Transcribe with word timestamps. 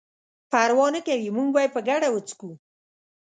پروا 0.51 0.87
نه 0.95 1.01
کوي 1.07 1.29
موږ 1.35 1.47
به 1.53 1.59
یې 1.63 1.69
په 1.75 1.79
ګډه 1.87 2.07
وڅښو. 2.11 2.51